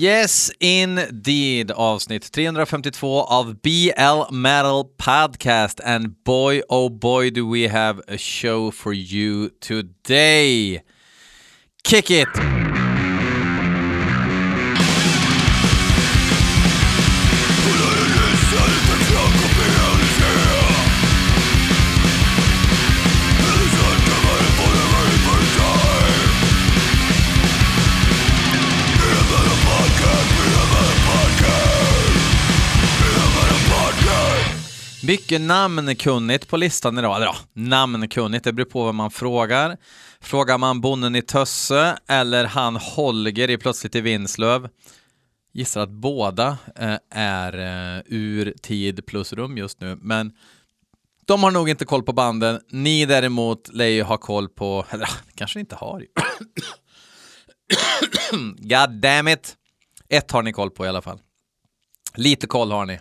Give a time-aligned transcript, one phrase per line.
[0.00, 1.72] Yes, indeed.
[1.72, 5.80] Avsnitt 352 av BL Metal Podcast.
[5.84, 10.82] And boy, oh boy, do we have a show for you today.
[11.82, 12.28] Kick it!
[35.08, 37.16] Mycket namnkunnigt på listan idag.
[37.16, 39.76] Eller ja, namnkunnigt, det beror på vad man frågar.
[40.20, 44.68] Frågar man bonden i Tösse eller han Holger i Plötsligt i Vinslöv
[45.52, 50.32] gissar att båda eh, är eh, ur tid plus rum just nu, men
[51.26, 52.60] de har nog inte koll på banden.
[52.70, 56.04] Ni däremot lär ju ha koll på, eller kanske inte har.
[58.56, 59.56] God damn it!
[60.08, 61.20] Ett har ni koll på i alla fall.
[62.14, 63.00] Lite koll har ni.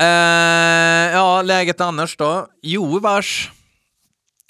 [0.00, 2.48] Uh, ja, läget annars då?
[2.62, 3.50] Jo, vars.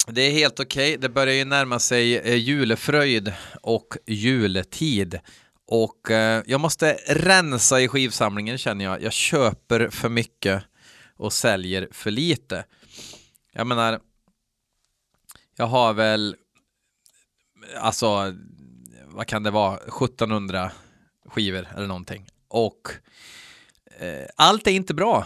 [0.07, 0.89] Det är helt okej.
[0.89, 0.97] Okay.
[0.97, 5.19] Det börjar ju närma sig uh, julefröjd och jultid.
[5.67, 9.01] Och uh, jag måste rensa i skivsamlingen känner jag.
[9.01, 10.63] Jag köper för mycket
[11.17, 12.65] och säljer för lite.
[13.51, 13.99] Jag menar,
[15.55, 16.35] jag har väl,
[17.77, 18.33] alltså,
[19.05, 20.71] vad kan det vara, 1700
[21.25, 22.27] skivor eller någonting.
[22.47, 22.91] Och
[23.99, 25.25] Eh, allt är inte bra.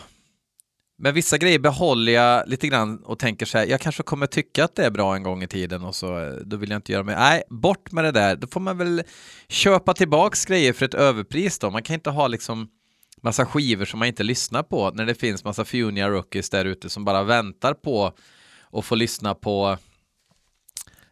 [1.00, 4.64] Men vissa grejer behåller jag lite grann och tänker så här, jag kanske kommer tycka
[4.64, 6.92] att det är bra en gång i tiden och så eh, då vill jag inte
[6.92, 7.16] göra mer.
[7.16, 8.36] Nej, bort med det där.
[8.36, 9.04] Då får man väl
[9.48, 11.70] köpa tillbaks grejer för ett överpris då.
[11.70, 12.70] Man kan inte ha liksom
[13.22, 16.90] massa skivor som man inte lyssnar på när det finns massa Funia rookies där ute
[16.90, 18.14] som bara väntar på
[18.72, 19.78] att få lyssna på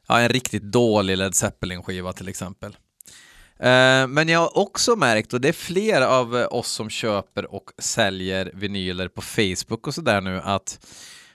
[0.07, 2.77] ja, en riktigt dålig Led Zeppelin-skiva till exempel.
[3.59, 7.71] Eh, men jag har också märkt, och det är fler av oss som köper och
[7.77, 10.87] säljer vinyler på Facebook och sådär nu, att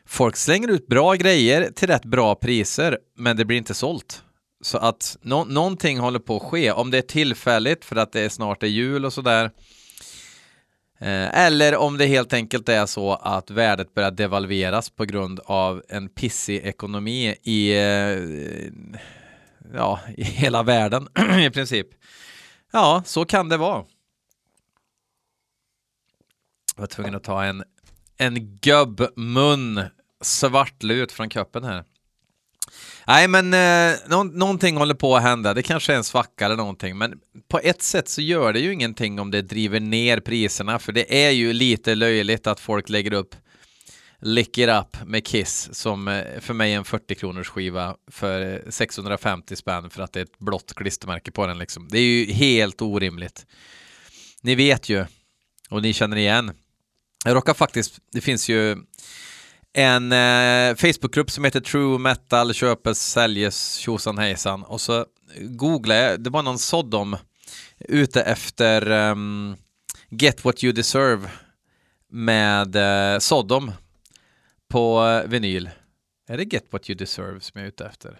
[0.06, 4.22] folk slänger ut bra grejer till rätt bra priser, men det blir inte sålt.
[4.62, 8.20] Så att no någonting håller på att ske, om det är tillfälligt för att det
[8.20, 9.44] är snart är jul och sådär,
[11.00, 15.82] eh, eller om det helt enkelt är så att värdet börjar devalveras på grund av
[15.88, 18.19] en pissig ekonomi i, eh,
[19.75, 21.09] ja, i hela världen
[21.41, 21.87] i princip.
[22.72, 23.84] Ja, så kan det vara.
[26.76, 27.65] Jag var tvungen att ta en,
[28.16, 29.81] en gubbmun
[30.21, 31.84] svartlut från kuppen här.
[33.06, 35.54] Nej, men eh, nå någonting håller på att hända.
[35.54, 38.72] Det kanske är en svacka eller någonting, men på ett sätt så gör det ju
[38.72, 43.12] ingenting om det driver ner priserna, för det är ju lite löjligt att folk lägger
[43.12, 43.34] upp
[44.20, 48.54] Lick It Up med Kiss som eh, för mig är en 40 kronors skiva för
[48.66, 51.88] eh, 650 spänn för att det är ett blått klistermärke på den liksom.
[51.91, 53.47] Det är ju helt orimligt.
[54.42, 55.06] Ni vet ju
[55.70, 56.53] och ni känner igen.
[57.25, 58.76] Jag råkar faktiskt, det finns ju
[59.72, 65.06] en eh, Facebookgrupp som heter True Metal köpes, säljes, tjosan hejsan och så
[65.41, 67.16] googlade jag, det var någon Sodom
[67.78, 69.56] ute efter um,
[70.09, 71.30] Get What You Deserve
[72.10, 73.72] med eh, Sodom
[74.70, 75.70] på eh, vinyl.
[76.28, 78.19] Är det Get What You Deserve som jag är ute efter?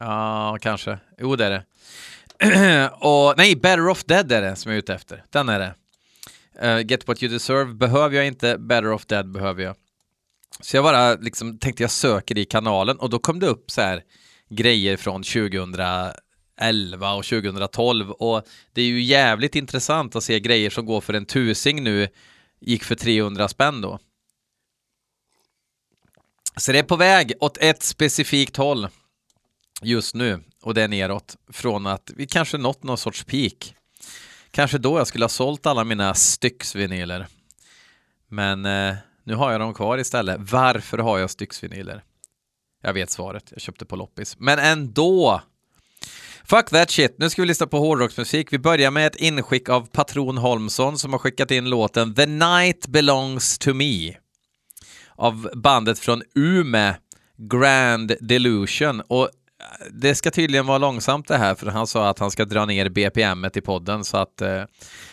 [0.00, 0.98] Ja, kanske.
[1.18, 1.64] Jo, det är det.
[3.00, 5.24] och nej, Better Off Dead är det som jag är ute efter.
[5.30, 5.74] Den är det.
[6.62, 9.76] Uh, Get What You Deserve behöver jag inte, Better Off Dead behöver jag.
[10.60, 13.80] Så jag bara liksom tänkte jag söker i kanalen och då kom det upp så
[13.80, 14.02] här
[14.48, 16.14] grejer från 2011
[17.14, 21.26] och 2012 och det är ju jävligt intressant att se grejer som går för en
[21.26, 22.08] tusing nu
[22.60, 23.98] gick för 300 spänn då.
[26.58, 28.88] Så det är på väg åt ett specifikt håll
[29.82, 33.74] just nu och det är neråt från att vi kanske nått någon sorts peak.
[34.50, 37.26] Kanske då jag skulle ha sålt alla mina styxvinyler.
[38.28, 40.36] Men eh, nu har jag dem kvar istället.
[40.40, 42.02] Varför har jag styxvinyler?
[42.82, 44.38] Jag vet svaret, jag köpte på loppis.
[44.38, 45.42] Men ändå!
[46.44, 48.52] Fuck that shit, nu ska vi lyssna på hårdrocksmusik.
[48.52, 52.86] Vi börjar med ett inskick av Patron Holmsson som har skickat in låten The Night
[52.86, 54.14] Belongs To Me
[55.18, 56.96] av bandet från Ume,
[57.36, 59.00] Grand Delusion.
[59.00, 62.44] Och eh, det ska tydligen vara långsamt det här, för han sa att han ska
[62.44, 64.62] dra ner BPM i podden, så att eh,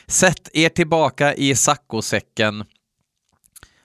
[0.07, 2.63] sätt er tillbaka i saccosäcken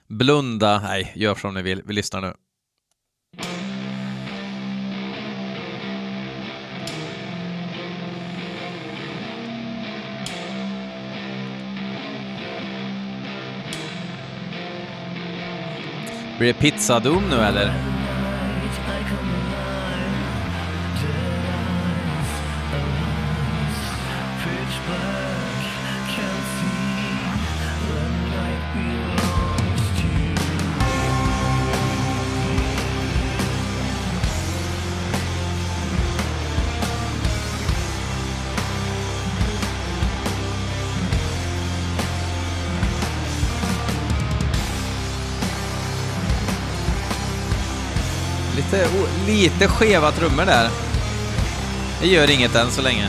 [0.07, 0.81] Blunda.
[0.81, 1.81] Nej, gör som ni vill.
[1.85, 2.33] Vi lyssnar nu.
[16.41, 17.73] Blir det pizzadom nu eller?
[48.71, 48.87] Lite,
[49.27, 50.69] lite skeva trummor där.
[52.01, 53.07] Det gör inget än så länge.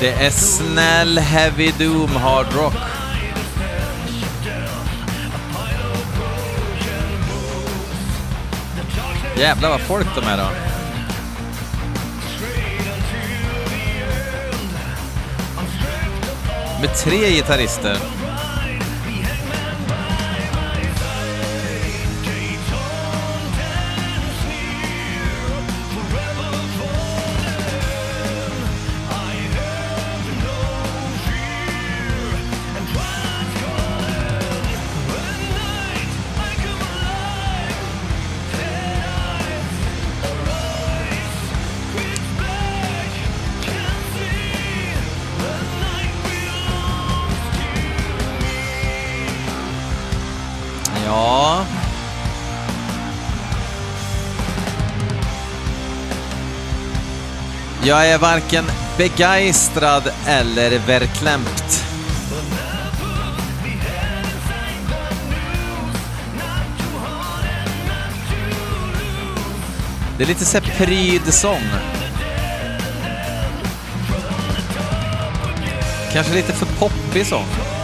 [0.00, 2.74] Det är snäll heavy doom hard rock.
[9.36, 10.48] Jävlar vad folk de är då.
[16.80, 18.15] Med tre gitarrister.
[57.86, 58.64] Jag är varken
[58.98, 61.84] begeistrad eller verklämpt.
[70.18, 71.62] Det är lite så pryd-sång.
[76.12, 77.75] Kanske lite för poppig sång.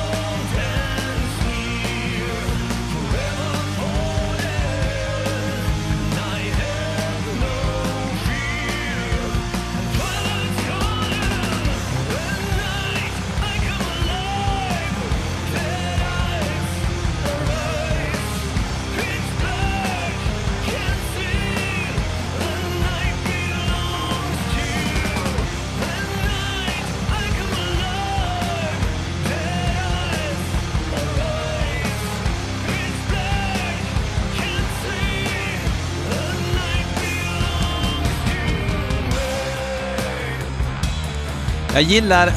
[41.83, 42.33] Jag gillar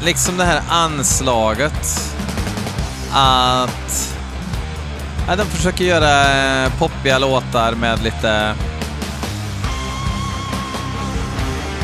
[0.04, 2.12] liksom det här anslaget.
[3.12, 4.16] Att...
[5.28, 8.54] Ja, de försöker göra eh, poppiga låtar med lite...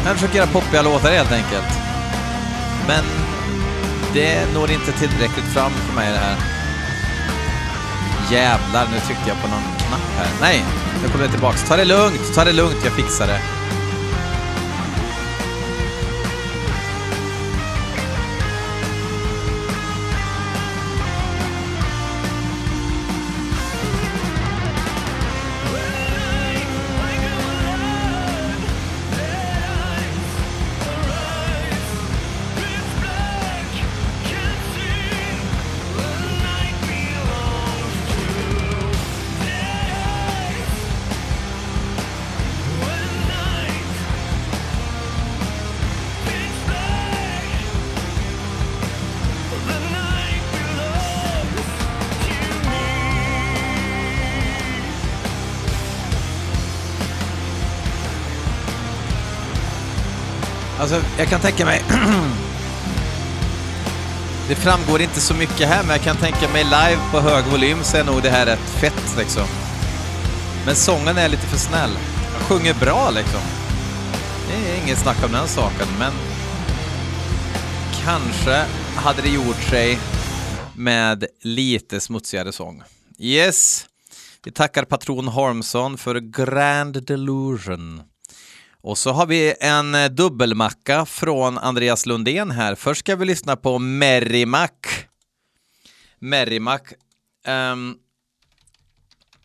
[0.05, 1.79] De försöker göra poppiga låtar helt enkelt.
[2.88, 3.05] Men
[4.14, 6.37] det når inte tillräckligt fram för mig det här.
[8.31, 10.29] Jävlar, nu tryckte jag på någon knapp här.
[10.40, 10.64] Nej,
[11.02, 11.69] nu kommer jag tillbaks.
[11.69, 13.62] Ta det lugnt, ta det lugnt, jag fixar det.
[61.22, 61.82] Jag kan tänka mig...
[64.48, 67.79] det framgår inte så mycket här, men jag kan tänka mig live på hög volym
[67.82, 69.46] så är nog det här rätt fett liksom.
[70.67, 71.91] Men sången är lite för snäll.
[72.32, 73.41] Jag sjunger bra liksom.
[74.48, 76.12] Det är inget snack om den saken, men
[78.05, 78.64] kanske
[78.96, 79.98] hade det gjort sig
[80.76, 82.82] med lite smutsigare sång.
[83.19, 83.86] Yes,
[84.44, 88.02] vi tackar patron Holmsson för Grand Delusion.
[88.82, 92.74] Och så har vi en eh, dubbelmacka från Andreas Lundén här.
[92.74, 95.08] Först ska vi lyssna på Merrimack.
[96.19, 96.93] Merrimack.
[97.46, 97.98] Um,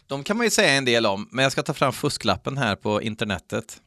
[0.08, 2.76] de kan man ju säga en del om, men jag ska ta fram fusklappen här
[2.76, 3.82] på internetet.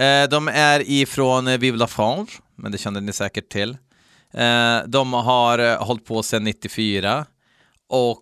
[0.00, 3.70] Uh, de är ifrån eh, Vive la France, men det känner ni säkert till.
[4.34, 7.26] Uh, de har uh, hållit på sedan 94
[7.88, 8.20] och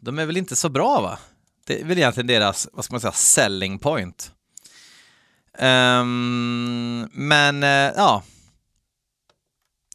[0.00, 1.18] de är väl inte så bra va?
[1.68, 4.32] Det är väl egentligen deras, vad ska man säga, selling point.
[5.58, 8.22] Um, men uh, ja,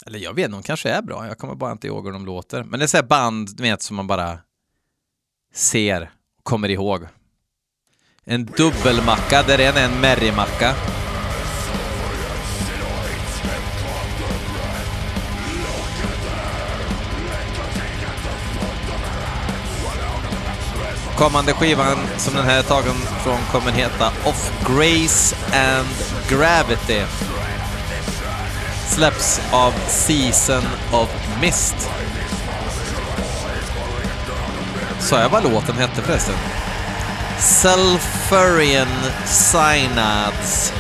[0.05, 1.27] eller jag vet, de kanske är bra.
[1.27, 2.63] Jag kommer bara inte ihåg hur de låter.
[2.63, 4.39] Men det är så här band, du vet, som man bara
[5.53, 7.07] ser och kommer ihåg.
[8.23, 10.75] En dubbelmacka där en är en merrimacka.
[21.23, 25.87] Kommande skivan som den här är tagen från kommer heta Of Grace and
[26.29, 27.01] Gravity.
[28.87, 31.09] Släpps av Season of
[31.41, 31.89] Mist.
[34.99, 36.35] Sa jag vad låten hette förresten?
[37.39, 38.87] Sulfurian
[39.25, 40.73] Synads.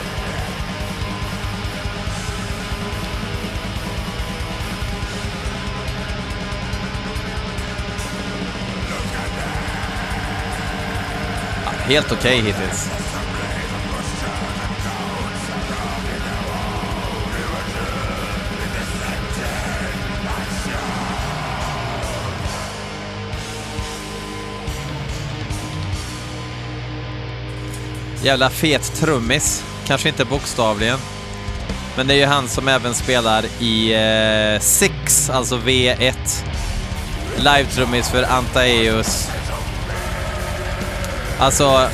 [11.85, 12.89] Helt okej okay hittills.
[28.23, 29.63] Jävla fet trummis.
[29.87, 30.99] Kanske inte bokstavligen.
[31.97, 36.13] Men det är ju han som även spelar i eh, Six, alltså V1.
[37.37, 39.29] Live-trummis för Antaeus.
[41.39, 41.89] Alltså,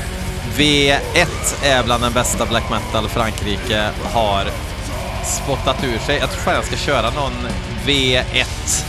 [0.56, 4.46] V1 är bland den bästa black metal Frankrike har
[5.26, 6.18] spottat ur sig.
[6.18, 7.48] Jag tror fan jag ska köra någon
[7.86, 8.86] V1.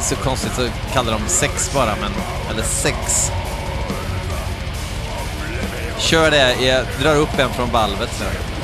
[0.00, 2.12] så konstigt att kalla dem 6 bara, men...
[2.50, 3.32] Eller 6.
[5.98, 8.57] Kör det, jag drar upp en från valvet nu.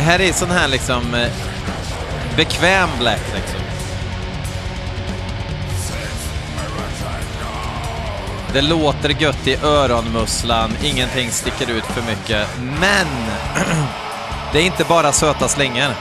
[0.00, 1.28] Det här är sån här liksom eh,
[2.36, 3.60] bekväm black liksom.
[8.52, 12.48] Det låter gött i öronmusslan, ingenting sticker ut för mycket.
[12.80, 13.06] Men
[14.52, 15.94] det är inte bara söta slingor.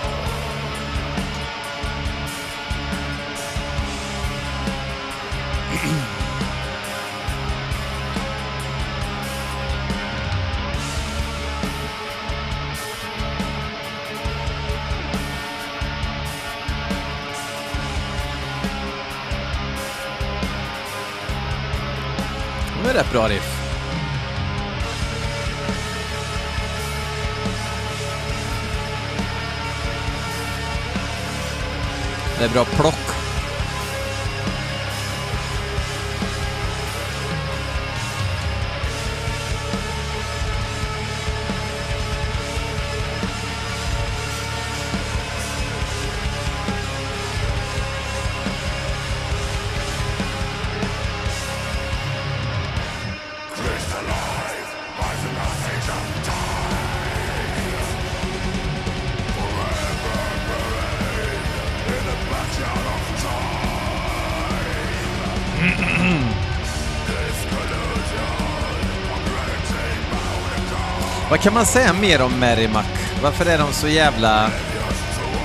[71.39, 72.86] Vad kan man säga mer om Merrimack?
[73.22, 74.50] Varför är de så jävla...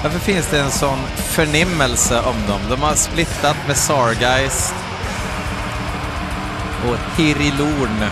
[0.02, 2.60] Varför finns det en sån förnimmelse om dem?
[2.70, 4.74] De har splittat med Sargeist
[6.88, 8.10] och Hirilorn.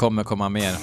[0.00, 0.76] Kommer komma mer.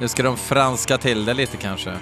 [0.00, 1.98] Nu ska de franska till det lite kanske.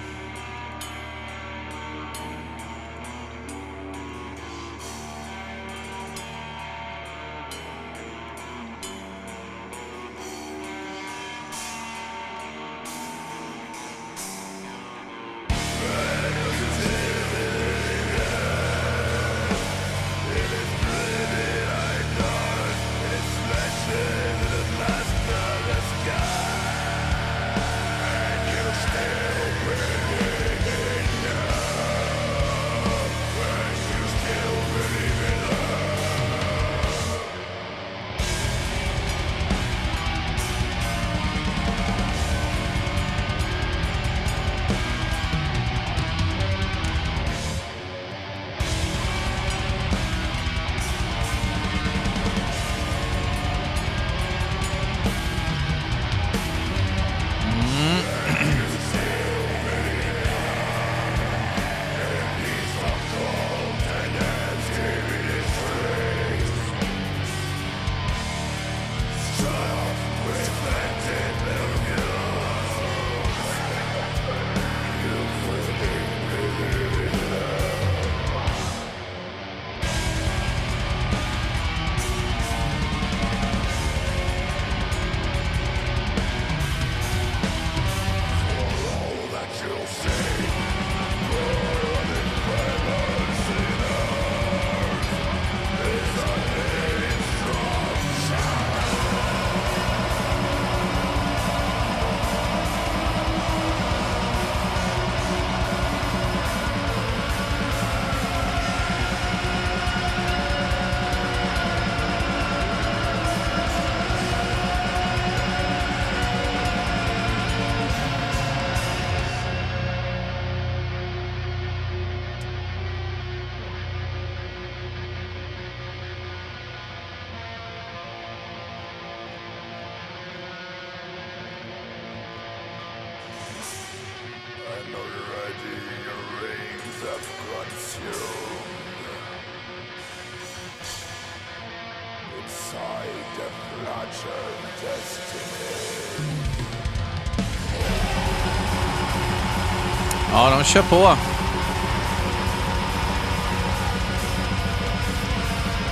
[150.63, 151.17] Kör på.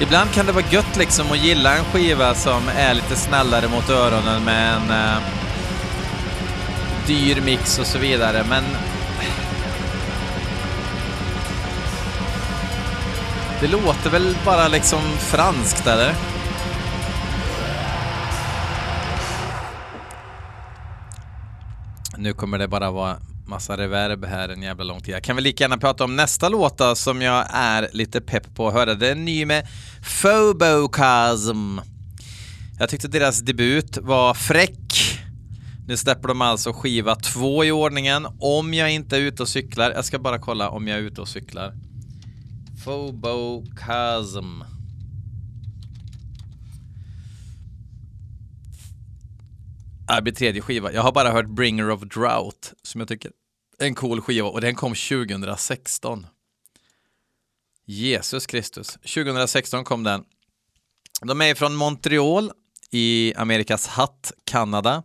[0.01, 3.89] Ibland kan det vara gött liksom att gilla en skiva som är lite snällare mot
[3.89, 5.17] öronen med en eh,
[7.07, 8.63] dyr mix och så vidare, men
[13.59, 16.13] det låter väl bara liksom franskt, eller?
[22.17, 23.17] Nu kommer det bara vara
[23.51, 25.15] massa reverb här en jävla lång tid.
[25.15, 28.67] Jag kan väl lika gärna prata om nästa låta som jag är lite pepp på
[28.67, 28.93] att höra.
[28.95, 29.67] Det är en ny med
[30.21, 31.79] Phobocasm.
[32.79, 35.17] Jag tyckte deras debut var fräck.
[35.87, 39.91] Nu släpper de alltså skiva två i ordningen om jag inte är ute och cyklar.
[39.91, 41.73] Jag ska bara kolla om jag är ute och cyklar.
[42.83, 44.61] Phobocasm.
[50.09, 50.91] Äh, det blir tredje skiva.
[50.91, 53.31] Jag har bara hört Bringer of Drought som jag tycker
[53.81, 56.27] en cool skiva och den kom 2016.
[57.85, 58.93] Jesus Kristus.
[58.93, 60.23] 2016 kom den.
[61.21, 62.51] De är från Montreal
[62.91, 65.03] i Amerikas hatt, Kanada.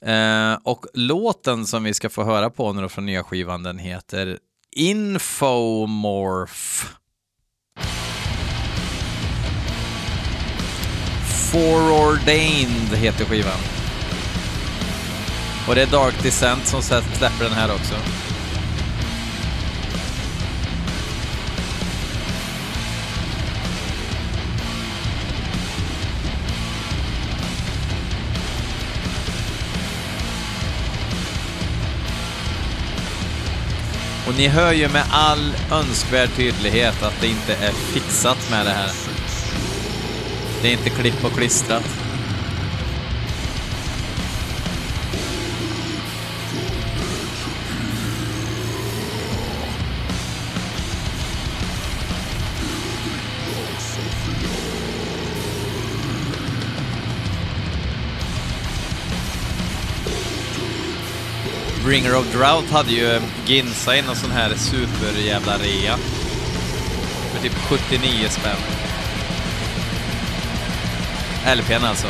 [0.00, 4.38] Eh, och låten som vi ska få höra på nu från nya skivan den heter
[4.76, 6.54] Infomorph.
[11.52, 13.83] Forordained heter skivan.
[15.68, 17.94] Och det är Dark Descent som släpper den här också.
[34.26, 38.72] Och ni hör ju med all önskvärd tydlighet att det inte är fixat med det
[38.72, 38.90] här.
[40.62, 42.03] Det är inte klipp och klistrat.
[61.84, 65.96] Bringer of Drought hade ju eh, Ginsa i någon sån här superjävla rea.
[67.32, 68.56] För typ 79 spänn.
[71.56, 72.06] LPn alltså.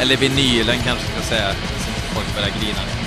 [0.00, 3.01] Eller vinylen kanske ska säga, så inte folk börjar grina.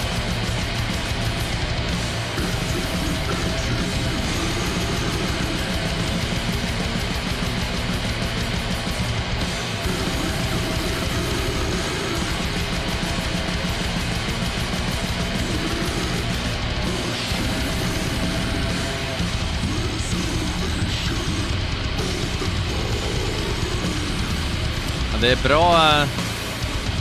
[25.26, 26.08] Det är bra eh,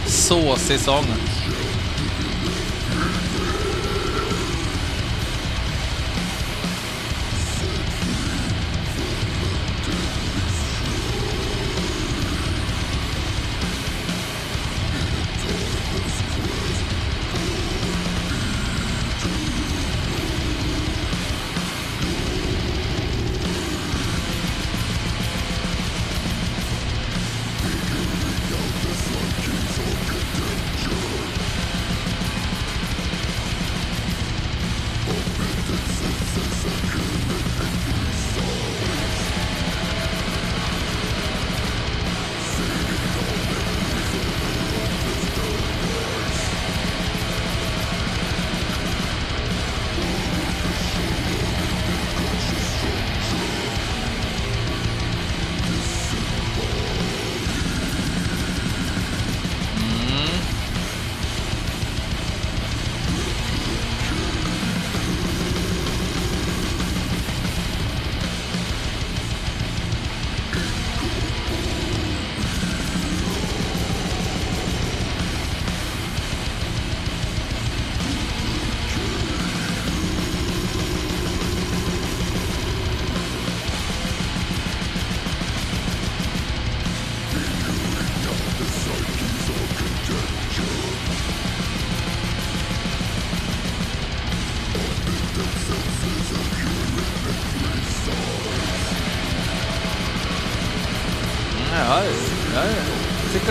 [0.06, 1.04] såsig sång.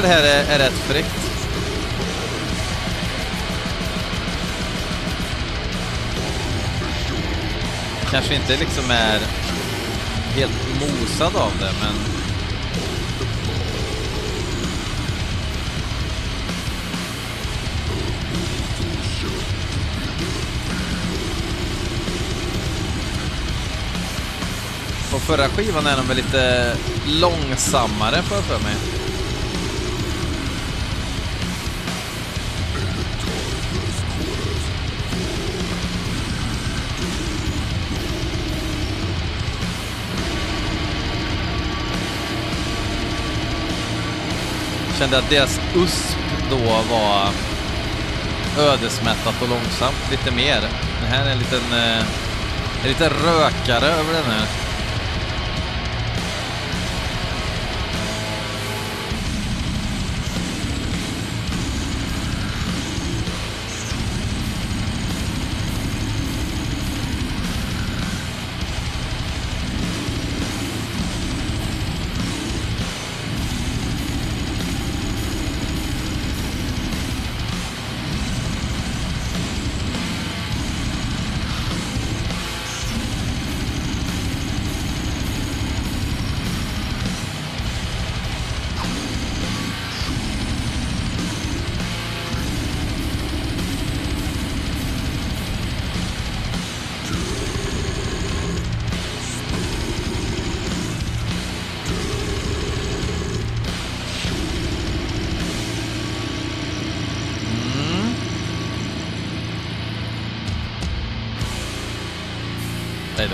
[0.03, 1.33] Det här är, är rätt fräckt.
[8.11, 9.19] kanske inte liksom är
[10.35, 11.95] helt mosad av det, men
[25.11, 26.75] På förra skivan är de väl lite
[27.07, 29.02] långsammare får jag för mig.
[45.03, 46.17] Kände att deras USP
[46.49, 46.57] då
[46.91, 47.29] var
[48.59, 50.61] ödesmättat och långsamt lite mer.
[51.01, 51.99] Det här är en liten, eh,
[52.81, 54.62] en liten rökare över den här.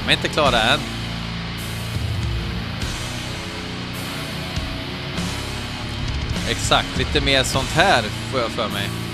[0.10, 0.80] Är inte klara än.
[6.50, 9.09] Exakt, lite mer sånt här får jag för mig.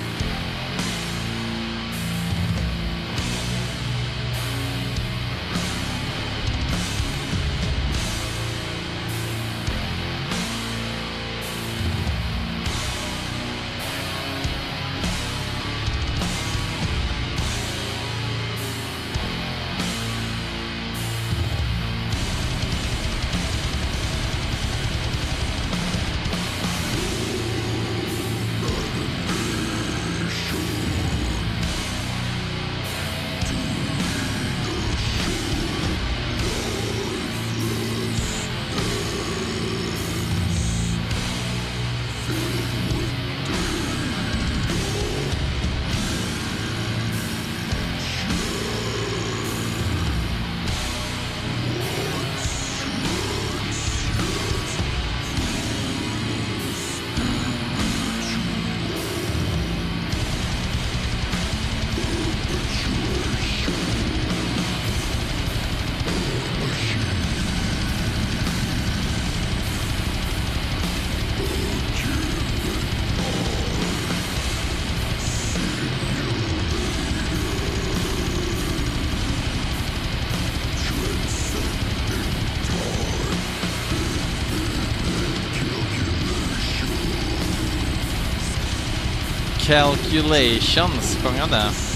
[89.67, 91.94] Calculations sjöng han det.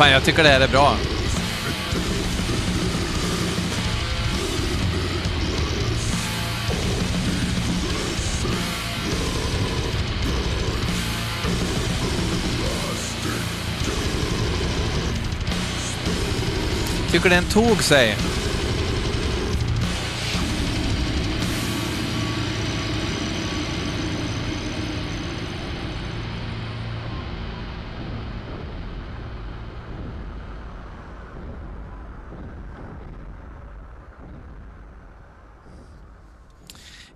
[0.00, 0.96] Fan jag tycker det här är bra.
[17.12, 18.29] Tycker den tog sig.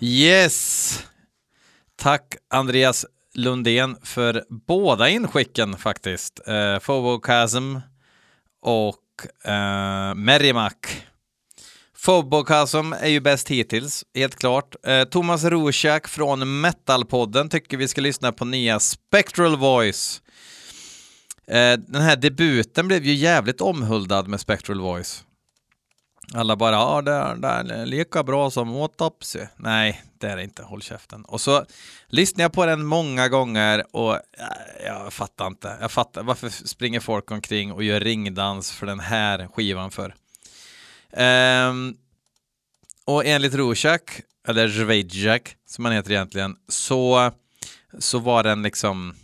[0.04, 1.02] Yes!
[1.96, 6.40] Tack Andreas Lundén för båda inskicken faktiskt.
[6.46, 7.76] Eh, Phobocasm
[8.62, 9.00] och
[9.44, 11.06] eh, Merrimack.
[12.04, 14.74] Phobocasm är ju bäst hittills, helt klart.
[14.86, 20.22] Eh, Thomas Rorschach från Metalpodden tycker vi ska lyssna på nya Spectral Voice.
[21.46, 25.23] Eh, den här debuten blev ju jävligt omhuldad med Spectral Voice.
[26.32, 27.34] Alla bara, ja det är,
[27.64, 29.40] det är lika bra som Autopsy.
[29.56, 31.24] Nej, det är det inte, håll käften.
[31.24, 31.64] Och så
[32.06, 35.76] lyssnade jag på den många gånger och jag, jag fattar inte.
[35.80, 40.14] Jag fattar, varför springer folk omkring och gör ringdans för den här skivan för?
[41.68, 41.96] Um,
[43.04, 47.32] och enligt Rorschach, eller Zvezjak som han heter egentligen, så,
[47.98, 49.14] så var den liksom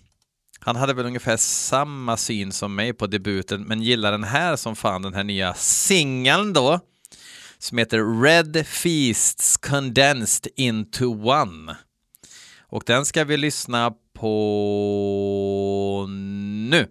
[0.62, 4.76] han hade väl ungefär samma syn som mig på debuten, men gillar den här som
[4.76, 6.80] fan, den här nya singeln då,
[7.60, 11.76] som heter Red Feasts Condensed into One.
[12.68, 16.06] Och den ska vi lyssna på
[16.70, 16.88] nu.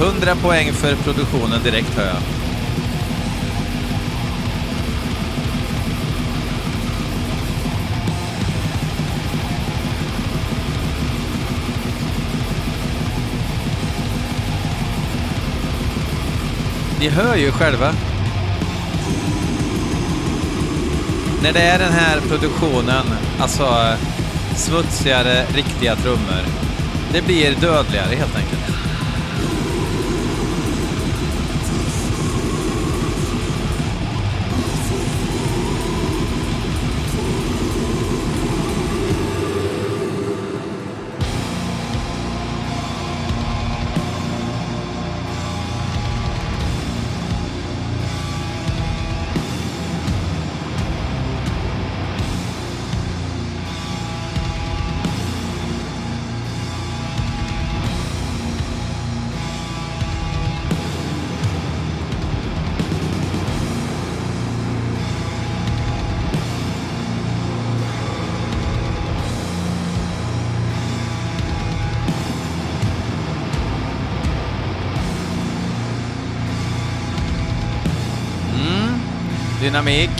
[0.00, 2.35] 100 poäng för produktionen direkt hör jag.
[17.00, 17.92] Ni hör ju själva.
[21.42, 23.06] När det är den här produktionen,
[23.40, 23.98] alltså eh,
[24.54, 26.42] smutsigare, riktiga trummor,
[27.12, 28.65] det blir dödligare helt enkelt.
[79.76, 80.15] dynamic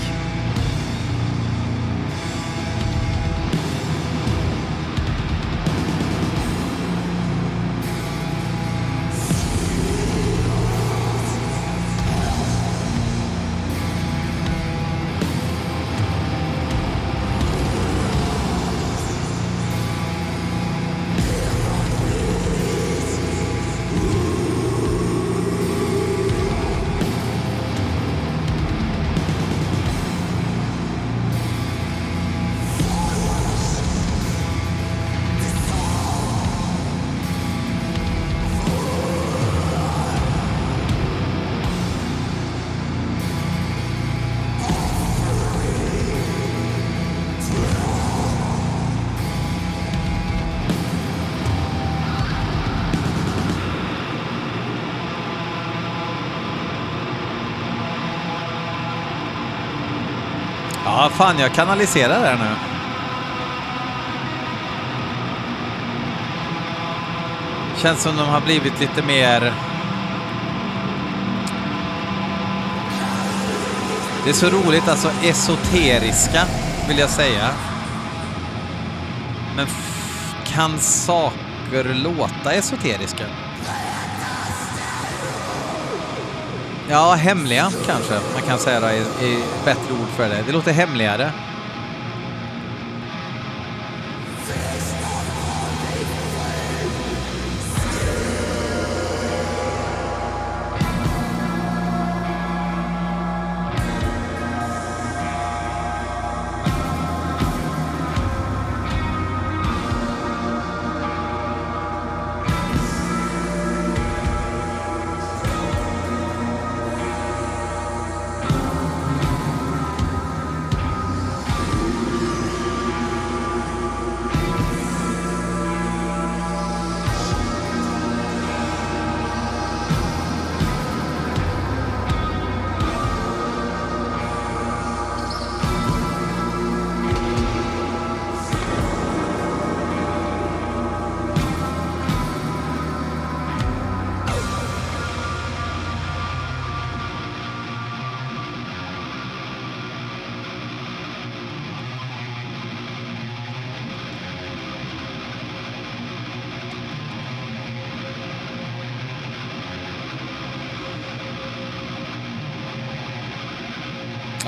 [60.98, 62.56] Ja, fan jag kanaliserar där nu.
[67.82, 69.52] Känns som de har blivit lite mer...
[74.24, 76.42] Det är så roligt, alltså esoteriska
[76.88, 77.48] vill jag säga.
[79.56, 79.66] Men
[80.46, 83.24] kan saker låta esoteriska?
[86.90, 90.42] Ja, hemliga kanske man kan säga då, i, i bättre ord för det.
[90.46, 91.32] Det låter hemligare.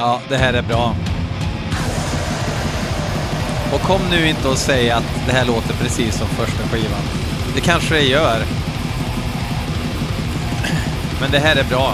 [0.01, 0.95] Ja, det här är bra.
[3.73, 7.01] Och kom nu inte och säg att det här låter precis som första skivan.
[7.55, 8.43] Det kanske det gör.
[11.21, 11.93] Men det här är bra.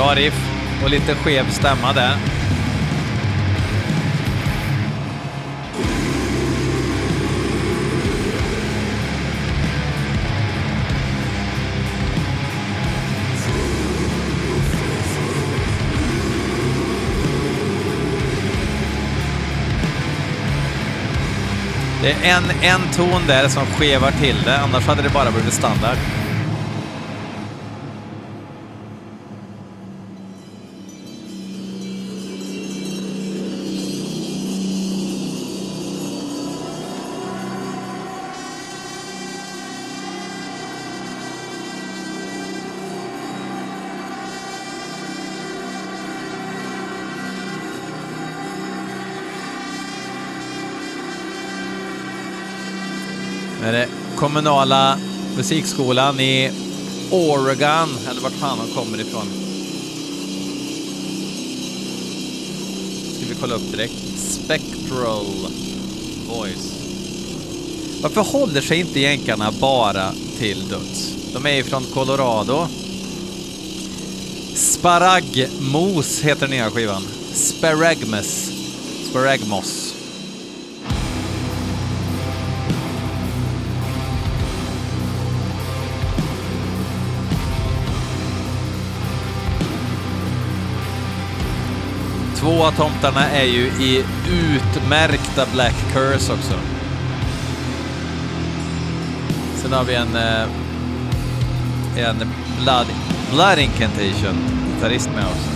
[0.00, 0.50] Bra riff
[0.84, 2.16] och lite skev stämma där.
[22.02, 25.54] Det är en, en ton där som skevar till det, annars hade det bara blivit
[25.54, 26.19] standard.
[54.40, 54.98] Kommunala
[55.36, 56.50] musikskolan i
[57.10, 59.26] Oregon, eller vart fan de kommer ifrån.
[63.16, 63.94] Ska vi kolla upp direkt.
[64.16, 65.26] Spectral
[66.28, 66.74] Voice.
[68.02, 71.14] Varför håller sig inte jänkarna bara till döds?
[71.32, 72.66] De är ju från Colorado.
[74.54, 77.02] Sparagmos heter den nya skivan.
[77.32, 78.52] Sparagmus.
[79.10, 79.89] Sparagmos.
[92.40, 96.54] Två av tomtarna är ju i utmärkta Black Curse också.
[99.56, 102.16] Sen har vi en, eh, en
[102.62, 102.86] Blood,
[103.32, 104.36] Blood Incantation
[104.74, 105.48] gitarrist med oss.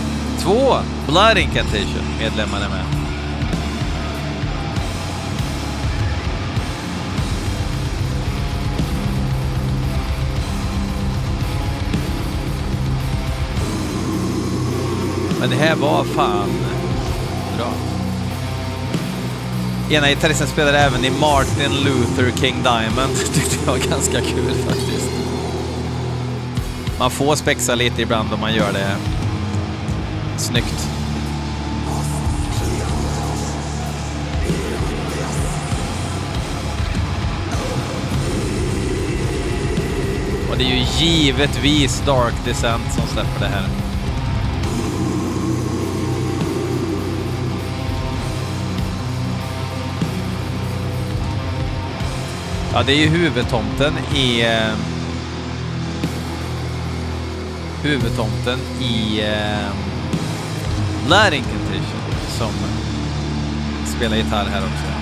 [0.43, 0.75] Två
[1.07, 2.85] Blood Incantation medlemmar är med.
[15.39, 16.74] Men det här var fan
[17.57, 17.73] bra.
[19.89, 23.15] Ena gitarristen spelade även i Martin Luther King Diamond.
[23.17, 25.11] Det tyckte jag var ganska kul faktiskt.
[26.99, 28.95] Man får spexa lite ibland om man gör det
[30.37, 30.89] snyggt.
[40.49, 43.84] Och det är ju givetvis Dark Descent som släpper det här.
[52.75, 54.41] Ja, det är ju huvudtomten i...
[54.41, 54.75] Eh,
[57.83, 59.69] huvudtomten i eh,
[61.09, 62.01] Laring Condition
[62.37, 62.51] som
[63.85, 64.94] spelar gitarr här också.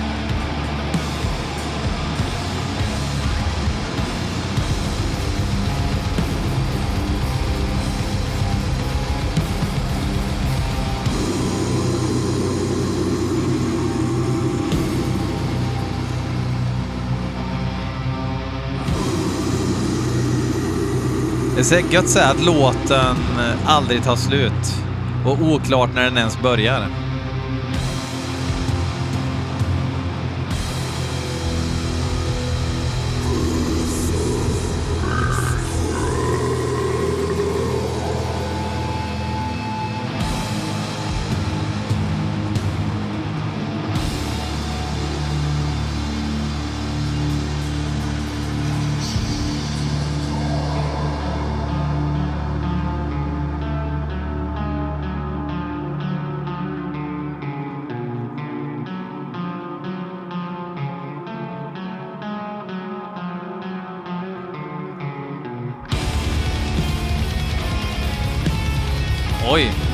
[21.54, 24.82] Det är så gött att säga att låten eh, aldrig tar slut
[25.26, 27.03] och oklart när den ens börjar.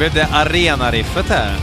[0.01, 1.57] Blev det arenariffet här?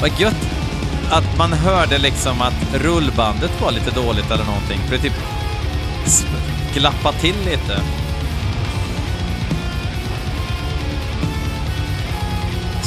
[0.00, 0.34] Vad gött
[1.10, 4.78] att man hörde liksom att rullbandet var lite dåligt eller någonting.
[4.78, 5.14] För det typ
[6.74, 7.99] glappa till lite.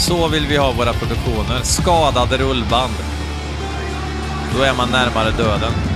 [0.08, 1.60] Så vill vi ha våra produktioner.
[1.64, 2.94] Skadade rullband.
[4.56, 5.93] Då är man närmare döden.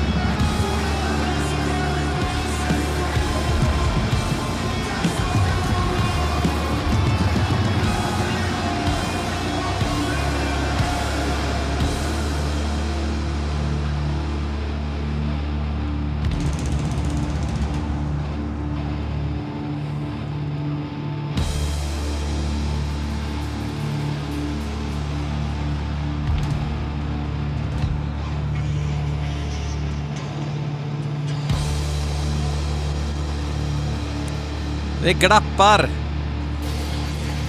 [35.08, 35.90] Det glappar!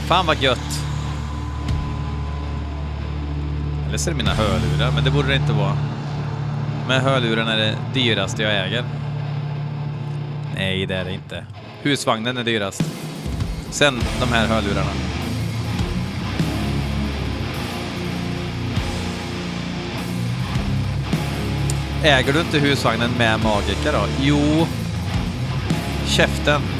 [0.06, 0.80] Fan vad gött.
[3.88, 5.76] Eller så är det mina hörlurar, men det borde det inte vara.
[6.88, 8.84] Men hörlurarna är det dyraste jag äger.
[10.54, 11.46] Nej, det är det inte.
[11.82, 12.82] Husvagnen är dyrast.
[13.70, 14.90] Sen de här hörlurarna.
[22.04, 24.06] Äger du inte husvagnen med Magica då?
[24.20, 24.66] Jo.
[26.06, 26.77] Käften.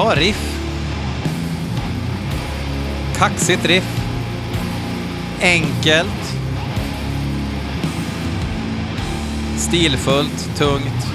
[0.00, 0.60] Bra riff.
[3.16, 4.00] Kaxigt riff.
[5.40, 6.36] Enkelt.
[9.56, 11.06] Stilfullt, tungt.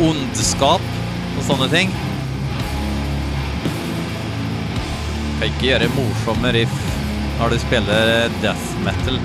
[0.00, 0.82] Ondskap
[1.38, 1.90] och sådana ting.
[5.46, 6.78] Ikke gjøre morsomme riff
[7.38, 9.20] når du spiller death metal.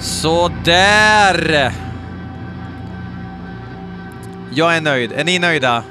[0.00, 1.83] Så där!
[4.56, 5.12] Jag är nöjd.
[5.12, 5.84] Är ni nöjda?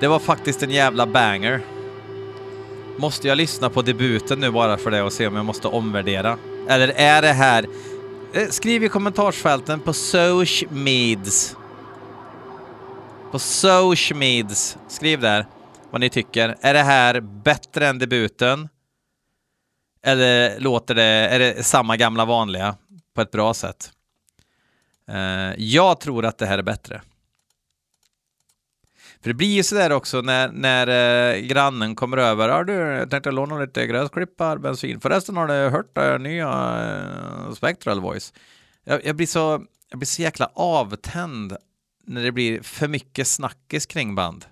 [0.00, 1.60] Det var faktiskt en jävla banger.
[2.96, 6.38] Måste jag lyssna på debuten nu bara för det och se om jag måste omvärdera?
[6.68, 7.66] Eller är det här...
[8.32, 11.56] Eh, skriv i kommentarsfälten på Socialmeds.
[13.30, 14.78] På Socialmeds.
[14.88, 15.46] Skriv där
[15.90, 16.56] vad ni tycker.
[16.60, 18.68] Är det här bättre än debuten?
[20.02, 21.02] Eller låter det...
[21.02, 22.76] Är det samma gamla vanliga
[23.14, 23.92] på ett bra sätt?
[25.08, 27.00] Eh, jag tror att det här är bättre.
[29.22, 30.86] För det blir ju sådär också när, när
[31.34, 32.48] eh, grannen kommer över.
[32.48, 35.00] Har du, jag tänkte låna lite gräsklippar, bensin.
[35.00, 38.32] Förresten har du hört det nya eh, Spectral Voice?
[38.84, 41.56] Jag, jag, blir så, jag blir så jäkla avtänd
[42.06, 44.44] när det blir för mycket snackis kring band.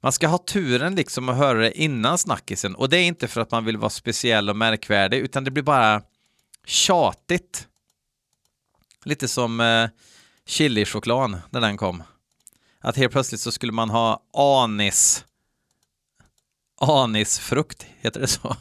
[0.00, 3.40] Man ska ha turen liksom att höra det innan snackisen och det är inte för
[3.40, 6.02] att man vill vara speciell och märkvärdig utan det blir bara
[6.64, 7.68] tjatigt.
[9.04, 9.88] Lite som eh,
[10.46, 12.02] chilichokladen när den kom
[12.80, 15.24] att helt plötsligt så skulle man ha anis.
[16.80, 18.56] Anisfrukt, heter det så?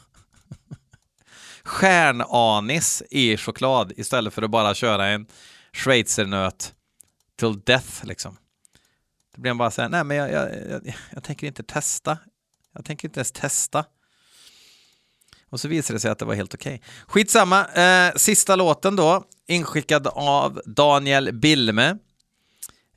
[1.63, 5.28] Stjärnanis i choklad istället för att bara köra en
[5.74, 6.74] schweizernöt
[7.39, 8.38] till death liksom.
[9.36, 12.18] Då blir man bara säga, nej men jag, jag, jag, jag tänker inte testa.
[12.74, 13.86] Jag tänker inte ens testa.
[15.49, 16.76] Och så visade det sig att det var helt okej.
[16.76, 16.88] Okay.
[17.07, 21.97] Skitsamma, eh, sista låten då, inskickad av Daniel Bilme.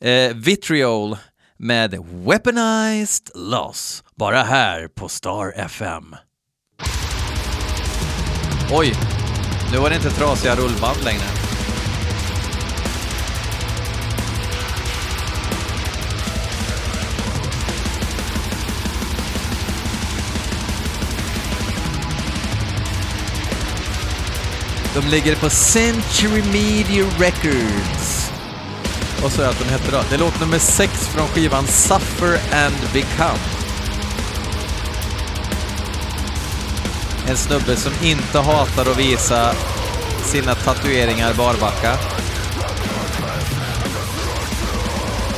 [0.04, 1.16] Eh, Vitriol
[1.56, 1.94] med
[2.26, 6.16] Weaponized Loss, bara här på Star FM.
[8.72, 8.92] Oj,
[9.72, 11.22] nu var det inte trasiga rullband längre.
[24.94, 28.29] De ligger på Century Media Records.
[29.22, 30.02] Vad sa jag att den hette då?
[30.08, 33.38] Det är låt nummer 6 från skivan Suffer and Become.
[37.28, 39.52] En snubbe som inte hatar att visa
[40.24, 41.96] sina tatueringar barbacka.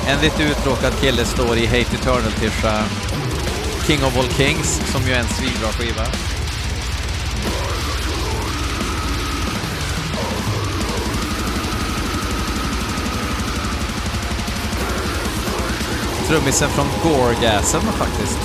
[0.09, 2.85] En lite uttråkad kille står i Hate Eternal-tischa
[3.87, 6.07] King of All Kings, som ju är en svinbra skiva.
[16.33, 18.39] Trummisen från Gorgasm faktiskt.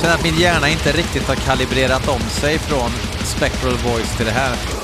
[0.00, 2.90] Känner att min hjärna inte riktigt har kalibrerat om sig från
[3.24, 4.81] Spectral Voice till det här.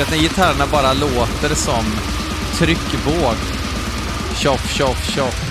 [0.00, 1.84] Det är att när gitarrerna bara låter som
[2.54, 3.36] tryckvåg.
[4.34, 5.49] Tjoff, tjoff, tjoff.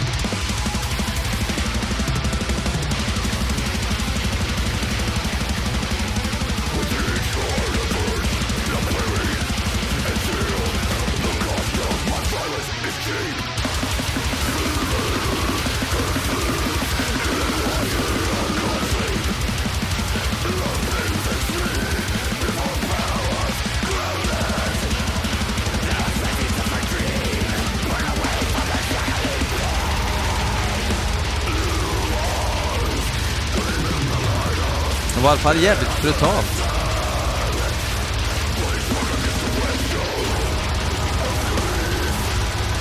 [35.30, 36.64] Alla fall jävligt brutalt.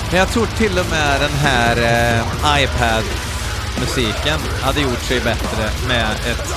[0.09, 6.11] Men jag tror till och med den här eh, iPad-musiken hade gjort sig bättre med
[6.11, 6.55] ett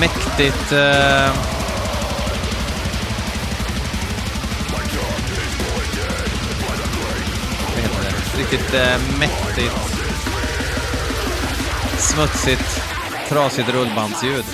[0.00, 0.72] mäktigt...
[0.72, 1.32] Eh,
[7.74, 8.38] vad heter det?
[8.38, 9.74] Riktigt eh, mäktigt,
[11.98, 12.77] smutsigt
[13.28, 14.44] trasigt rullbandsljud.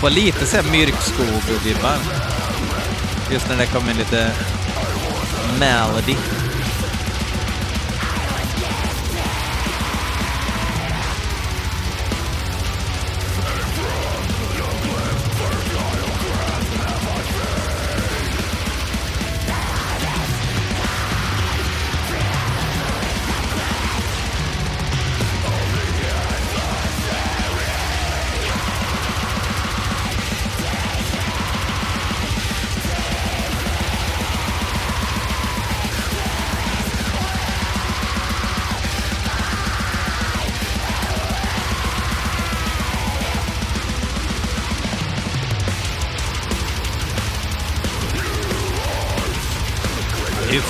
[0.00, 1.98] Får lite såhär myrkskog-vibbar.
[3.32, 4.32] Just när det kommer lite
[5.60, 6.16] melody.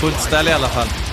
[0.03, 1.12] Fullt ställ i alla fall.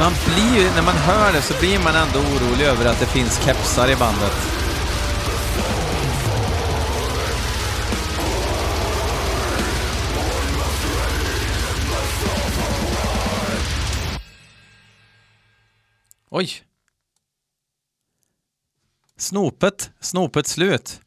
[0.00, 3.44] Man blir när man hör det så blir man ändå orolig över att det finns
[3.44, 4.32] kepsar i bandet.
[16.30, 16.50] Oj.
[19.16, 21.00] Snopet, snopet slut.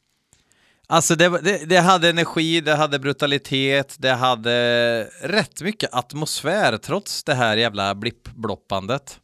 [0.88, 7.24] Alltså det, det, det, hade energi, det hade brutalitet, det hade rätt mycket atmosfär trots
[7.24, 9.20] det här jävla blippbloppandet.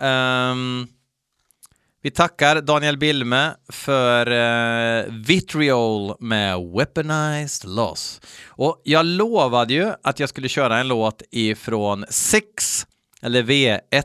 [0.00, 0.88] Um,
[2.02, 8.20] vi tackar Daniel Bilme för uh, Vitriol med Weaponized Loss.
[8.46, 12.86] Och jag lovade ju att jag skulle köra en låt ifrån 6,
[13.22, 14.04] eller V1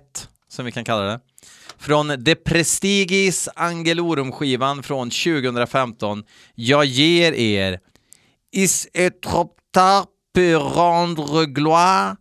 [0.50, 1.20] som vi kan kalla det
[1.80, 6.24] från De Prestigis Angelorum-skivan från 2015.
[6.56, 7.80] Jag ger er
[8.52, 12.16] Is est trop tard pour rendre gloire,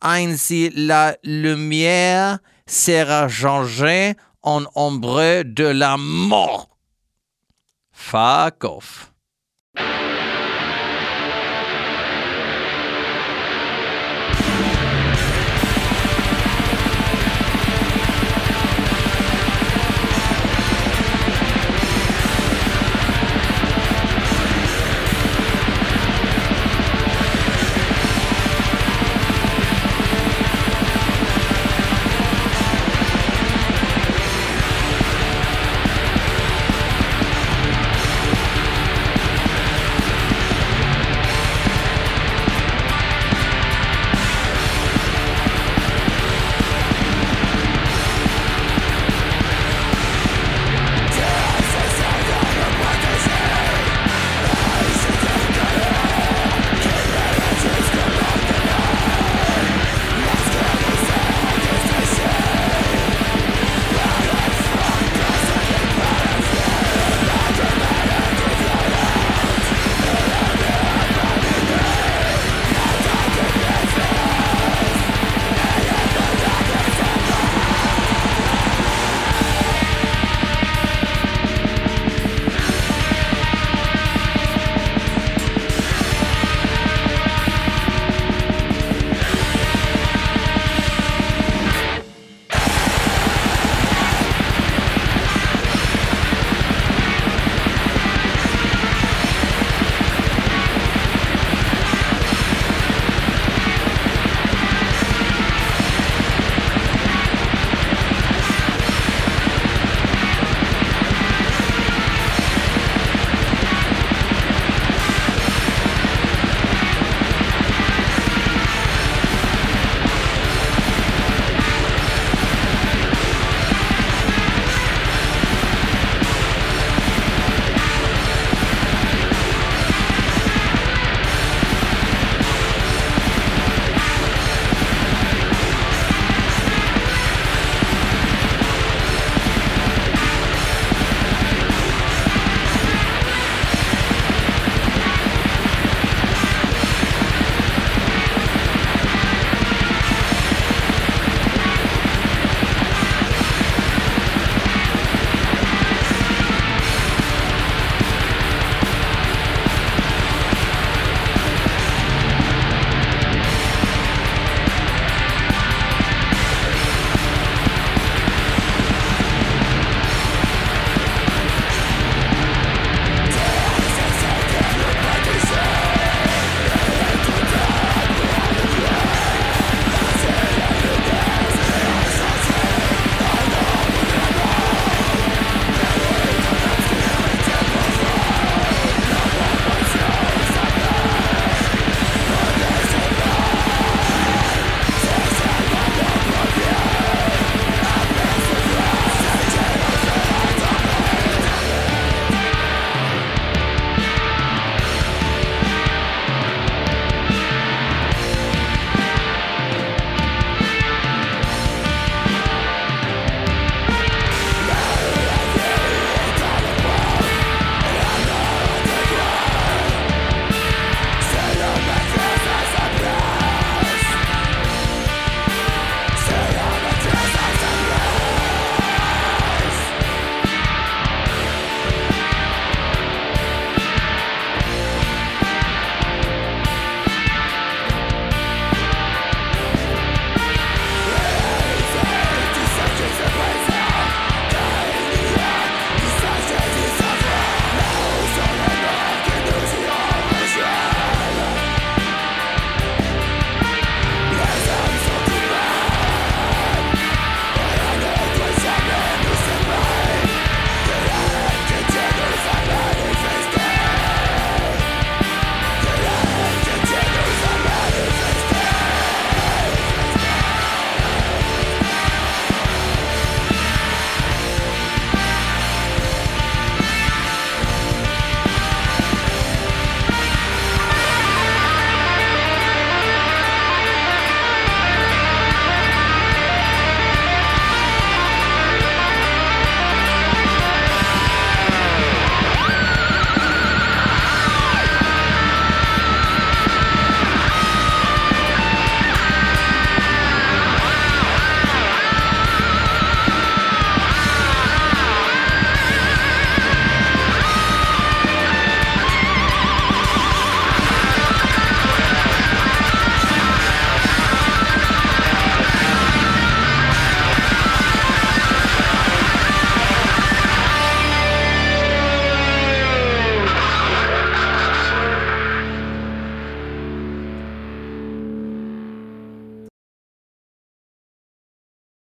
[0.00, 6.68] ainsi la lumière sera changée en ombre de la mort.
[7.92, 9.11] Fuck off.